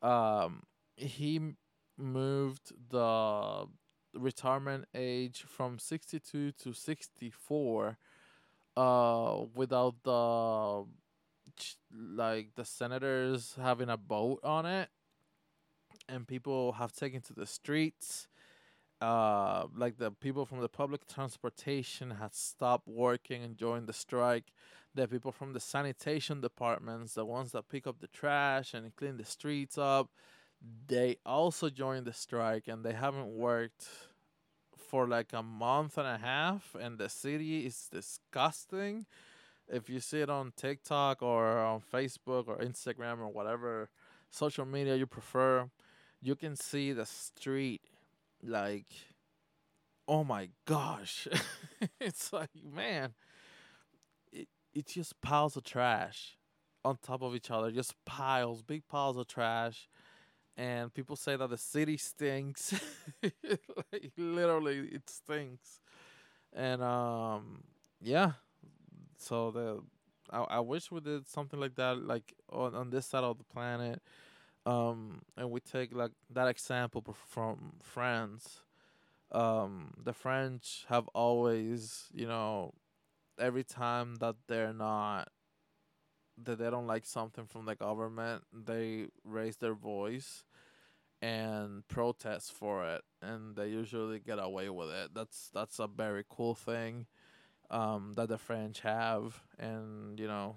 um, 0.02 0.62
he 0.96 1.40
moved 1.98 2.72
the 2.90 3.66
retirement 4.14 4.86
age 4.94 5.44
from 5.46 5.78
62 5.78 6.52
to 6.52 6.72
64 6.72 7.98
uh 8.76 9.44
without 9.54 9.94
the 10.04 10.84
like 11.92 12.54
the 12.56 12.64
senators 12.64 13.54
having 13.60 13.88
a 13.88 13.96
vote 13.96 14.40
on 14.44 14.66
it. 14.66 14.88
And 16.08 16.26
people 16.26 16.72
have 16.72 16.92
taken 16.92 17.20
to 17.22 17.32
the 17.32 17.46
streets. 17.46 18.28
Uh 19.00 19.66
like 19.76 19.98
the 19.98 20.10
people 20.12 20.46
from 20.46 20.60
the 20.60 20.68
public 20.68 21.06
transportation 21.08 22.12
had 22.12 22.34
stopped 22.34 22.88
working 22.88 23.44
and 23.44 23.56
joined 23.56 23.88
the 23.88 23.92
strike 23.92 24.52
the 24.96 25.06
people 25.06 25.30
from 25.30 25.52
the 25.52 25.60
sanitation 25.60 26.40
departments, 26.40 27.14
the 27.14 27.24
ones 27.24 27.52
that 27.52 27.68
pick 27.68 27.86
up 27.86 28.00
the 28.00 28.08
trash 28.08 28.74
and 28.74 28.94
clean 28.96 29.16
the 29.16 29.24
streets 29.24 29.78
up, 29.78 30.10
they 30.88 31.16
also 31.24 31.68
joined 31.68 32.06
the 32.06 32.12
strike 32.12 32.66
and 32.66 32.84
they 32.84 32.92
haven't 32.92 33.28
worked 33.28 33.86
for 34.76 35.06
like 35.06 35.32
a 35.32 35.42
month 35.42 35.98
and 35.98 36.06
a 36.06 36.18
half 36.18 36.74
and 36.80 36.98
the 36.98 37.08
city 37.08 37.66
is 37.66 37.88
disgusting. 37.92 39.06
If 39.68 39.88
you 39.88 40.00
see 40.00 40.20
it 40.20 40.30
on 40.30 40.52
TikTok 40.56 41.22
or 41.22 41.58
on 41.58 41.82
Facebook 41.92 42.48
or 42.48 42.56
Instagram 42.58 43.18
or 43.18 43.28
whatever 43.28 43.90
social 44.30 44.64
media 44.64 44.96
you 44.96 45.06
prefer, 45.06 45.68
you 46.22 46.36
can 46.36 46.56
see 46.56 46.92
the 46.92 47.06
street 47.06 47.82
like 48.42 48.86
oh 50.08 50.24
my 50.24 50.48
gosh. 50.66 51.26
it's 52.00 52.32
like 52.32 52.50
man, 52.64 53.14
it's 54.76 54.92
just 54.92 55.18
piles 55.22 55.56
of 55.56 55.64
trash 55.64 56.36
on 56.84 56.98
top 57.02 57.22
of 57.22 57.34
each 57.34 57.50
other, 57.50 57.70
just 57.70 57.94
piles, 58.04 58.62
big 58.62 58.86
piles 58.86 59.16
of 59.16 59.26
trash. 59.26 59.88
And 60.56 60.92
people 60.92 61.16
say 61.16 61.34
that 61.36 61.48
the 61.48 61.56
city 61.56 61.96
stinks. 61.96 62.74
like 63.22 64.12
literally 64.18 64.80
it 64.92 65.08
stinks. 65.08 65.80
And 66.52 66.82
um 66.82 67.64
yeah. 68.00 68.32
So 69.16 69.50
the 69.50 69.80
I, 70.30 70.42
I 70.42 70.60
wish 70.60 70.90
we 70.90 71.00
did 71.00 71.26
something 71.26 71.58
like 71.58 71.74
that 71.76 71.96
like 72.02 72.34
on, 72.52 72.74
on 72.74 72.90
this 72.90 73.06
side 73.06 73.24
of 73.24 73.38
the 73.38 73.44
planet. 73.44 74.02
Um 74.66 75.22
and 75.38 75.50
we 75.50 75.60
take 75.60 75.94
like 75.94 76.12
that 76.30 76.48
example 76.48 77.02
from 77.28 77.72
France. 77.82 78.60
Um 79.32 79.94
the 80.02 80.12
French 80.12 80.84
have 80.88 81.08
always, 81.08 82.06
you 82.12 82.26
know, 82.26 82.72
every 83.38 83.64
time 83.64 84.16
that 84.16 84.36
they're 84.48 84.72
not 84.74 85.28
that 86.44 86.58
they 86.58 86.70
don't 86.70 86.86
like 86.86 87.06
something 87.06 87.46
from 87.46 87.64
the 87.64 87.74
government, 87.74 88.42
they 88.52 89.06
raise 89.24 89.56
their 89.56 89.74
voice 89.74 90.44
and 91.22 91.86
protest 91.88 92.52
for 92.52 92.86
it 92.86 93.02
and 93.22 93.56
they 93.56 93.68
usually 93.68 94.20
get 94.20 94.38
away 94.38 94.70
with 94.70 94.90
it. 94.90 95.10
That's 95.14 95.50
that's 95.54 95.78
a 95.80 95.86
very 95.88 96.24
cool 96.28 96.54
thing 96.54 97.06
um, 97.70 98.14
that 98.16 98.28
the 98.28 98.38
French 98.38 98.80
have 98.80 99.42
and 99.58 100.18
you 100.20 100.28
know 100.28 100.56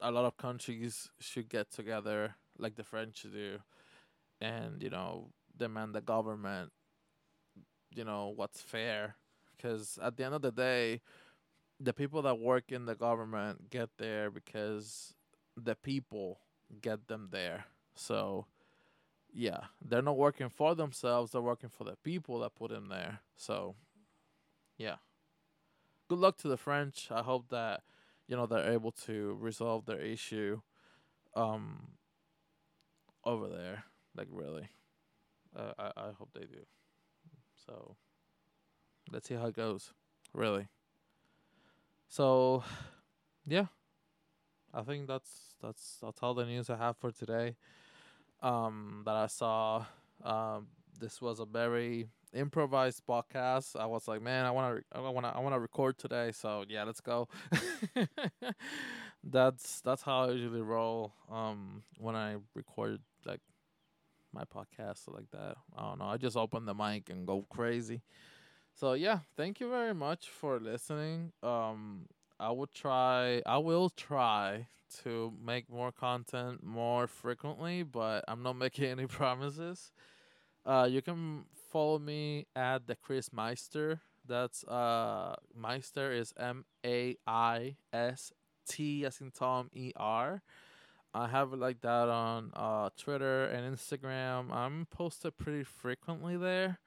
a 0.00 0.12
lot 0.12 0.24
of 0.26 0.36
countries 0.36 1.10
should 1.20 1.48
get 1.48 1.70
together 1.70 2.34
like 2.58 2.76
the 2.76 2.84
French 2.84 3.22
do 3.32 3.58
and 4.40 4.82
you 4.82 4.90
know 4.90 5.30
demand 5.56 5.94
the 5.94 6.00
government 6.02 6.72
you 7.94 8.04
know 8.04 8.32
what's 8.34 8.60
fair 8.60 9.16
because 9.56 9.98
at 10.02 10.16
the 10.16 10.24
end 10.24 10.34
of 10.34 10.42
the 10.42 10.52
day 10.52 11.00
the 11.80 11.92
people 11.92 12.22
that 12.22 12.38
work 12.38 12.70
in 12.72 12.86
the 12.86 12.94
government 12.94 13.70
get 13.70 13.90
there 13.98 14.30
because 14.30 15.14
the 15.56 15.74
people 15.74 16.40
get 16.80 17.08
them 17.08 17.28
there. 17.30 17.66
So, 17.94 18.46
yeah, 19.32 19.64
they're 19.84 20.02
not 20.02 20.16
working 20.16 20.48
for 20.48 20.74
themselves, 20.74 21.32
they're 21.32 21.40
working 21.40 21.70
for 21.70 21.84
the 21.84 21.96
people 22.02 22.40
that 22.40 22.54
put 22.54 22.70
them 22.70 22.88
there. 22.88 23.20
So, 23.36 23.76
yeah. 24.78 24.96
Good 26.08 26.18
luck 26.18 26.36
to 26.38 26.48
the 26.48 26.56
French. 26.56 27.08
I 27.10 27.22
hope 27.22 27.48
that 27.48 27.82
you 28.28 28.36
know 28.36 28.46
they're 28.46 28.72
able 28.72 28.92
to 28.92 29.36
resolve 29.40 29.84
their 29.84 30.00
issue 30.00 30.60
um 31.36 31.88
over 33.24 33.48
there 33.48 33.84
like 34.16 34.28
really 34.30 34.68
uh, 35.56 35.72
I 35.78 35.90
I 35.96 36.10
hope 36.18 36.30
they 36.34 36.46
do. 36.46 36.66
So, 37.66 37.96
let's 39.10 39.28
see 39.28 39.34
how 39.34 39.46
it 39.46 39.56
goes. 39.56 39.92
Really. 40.32 40.68
So, 42.08 42.62
yeah, 43.46 43.66
I 44.72 44.82
think 44.82 45.06
that's 45.06 45.54
that's 45.62 45.98
that's 46.02 46.22
all 46.22 46.34
the 46.34 46.44
news 46.44 46.70
I 46.70 46.76
have 46.76 46.96
for 46.96 47.10
today. 47.10 47.56
Um, 48.42 49.02
that 49.06 49.14
I 49.14 49.26
saw. 49.26 49.86
Um, 50.22 50.68
this 51.00 51.20
was 51.20 51.40
a 51.40 51.44
very 51.44 52.08
improvised 52.32 53.02
podcast. 53.08 53.76
I 53.78 53.86
was 53.86 54.06
like, 54.06 54.22
man, 54.22 54.44
I 54.44 54.50
want 54.50 54.76
to, 54.76 54.84
I 54.96 55.00
want 55.00 55.26
to, 55.26 55.34
I 55.34 55.40
want 55.40 55.54
to 55.54 55.60
record 55.60 55.98
today. 55.98 56.32
So 56.32 56.64
yeah, 56.68 56.84
let's 56.84 57.00
go. 57.00 57.28
that's 59.24 59.80
that's 59.80 60.02
how 60.02 60.24
I 60.24 60.30
usually 60.32 60.62
roll. 60.62 61.14
Um, 61.30 61.82
when 61.98 62.16
I 62.16 62.36
record 62.54 63.00
like 63.24 63.40
my 64.32 64.44
podcast 64.44 65.02
like 65.06 65.30
that. 65.32 65.56
I 65.76 65.82
don't 65.82 65.98
know. 66.00 66.06
I 66.06 66.16
just 66.16 66.36
open 66.36 66.66
the 66.66 66.74
mic 66.74 67.08
and 67.08 67.26
go 67.26 67.46
crazy. 67.48 68.02
So 68.74 68.94
yeah, 68.94 69.20
thank 69.36 69.60
you 69.60 69.68
very 69.70 69.94
much 69.94 70.28
for 70.28 70.58
listening. 70.58 71.32
Um, 71.42 72.06
I 72.40 72.50
will 72.50 72.66
try. 72.66 73.40
I 73.46 73.58
will 73.58 73.88
try 73.88 74.66
to 75.02 75.32
make 75.44 75.70
more 75.70 75.92
content 75.92 76.62
more 76.62 77.06
frequently, 77.06 77.84
but 77.84 78.24
I'm 78.26 78.42
not 78.42 78.56
making 78.64 78.86
any 78.86 79.06
promises. 79.06 79.92
Uh, 80.66 80.88
you 80.90 81.02
can 81.02 81.44
follow 81.70 81.98
me 81.98 82.46
at 82.56 82.86
the 82.86 82.96
Chris 82.96 83.28
Maister. 83.28 84.00
That's 84.26 84.64
uh 84.64 85.36
Maister 85.54 86.10
is 86.12 86.32
M 86.38 86.64
A 86.84 87.16
I 87.26 87.76
S 87.92 88.32
T 88.66 89.04
as 89.04 89.20
in 89.20 89.30
Tom 89.30 89.70
E 89.74 89.92
R. 89.96 90.42
I 91.12 91.28
have 91.28 91.52
it 91.52 91.58
like 91.58 91.80
that 91.82 92.08
on 92.08 92.50
uh 92.54 92.88
Twitter 92.96 93.44
and 93.44 93.76
Instagram. 93.76 94.50
I'm 94.50 94.86
posted 94.86 95.36
pretty 95.36 95.62
frequently 95.62 96.36
there. 96.38 96.78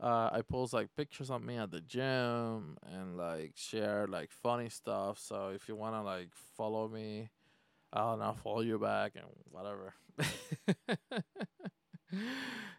Uh, 0.00 0.30
I 0.32 0.42
post 0.42 0.72
like 0.72 0.88
pictures 0.96 1.30
of 1.30 1.42
me 1.42 1.56
at 1.56 1.70
the 1.72 1.80
gym 1.80 2.76
and 2.84 3.16
like 3.16 3.52
share 3.56 4.06
like 4.06 4.30
funny 4.30 4.68
stuff. 4.68 5.18
So 5.18 5.50
if 5.54 5.68
you 5.68 5.74
wanna 5.76 6.02
like 6.04 6.28
follow 6.56 6.88
me, 6.88 7.30
I'll 7.92 8.16
now 8.16 8.32
follow 8.34 8.60
you 8.62 8.78
back 8.78 9.12
and 9.16 9.24
whatever. 9.50 9.94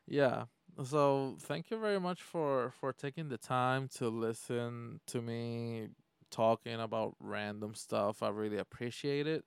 yeah. 0.08 0.46
So 0.84 1.36
thank 1.42 1.70
you 1.72 1.80
very 1.80 2.00
much 2.00 2.22
for 2.22 2.72
for 2.80 2.94
taking 2.94 3.30
the 3.30 3.38
time 3.38 3.90
to 3.98 4.10
listen 4.10 5.00
to 5.08 5.22
me 5.22 5.90
talking 6.32 6.80
about 6.80 7.16
random 7.20 7.76
stuff. 7.76 8.24
I 8.24 8.30
really 8.30 8.58
appreciate 8.58 9.28
it. 9.28 9.44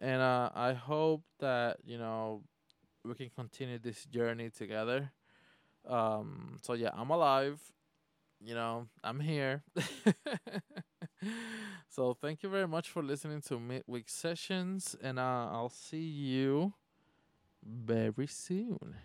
And 0.00 0.22
uh, 0.22 0.50
I 0.54 0.74
hope 0.74 1.24
that, 1.40 1.78
you 1.84 1.98
know, 1.98 2.44
we 3.04 3.14
can 3.14 3.30
continue 3.30 3.78
this 3.78 4.04
journey 4.06 4.50
together. 4.50 5.12
Um, 5.86 6.58
so 6.62 6.74
yeah, 6.74 6.90
I'm 6.92 7.10
alive. 7.10 7.60
You 8.40 8.54
know, 8.54 8.88
I'm 9.02 9.20
here. 9.20 9.62
so 11.88 12.14
thank 12.14 12.42
you 12.42 12.50
very 12.50 12.68
much 12.68 12.90
for 12.90 13.02
listening 13.02 13.40
to 13.42 13.58
midweek 13.58 14.10
sessions, 14.10 14.94
and 15.02 15.18
uh, 15.18 15.48
I'll 15.50 15.70
see 15.70 16.04
you 16.04 16.74
very 17.62 18.26
soon. 18.26 18.96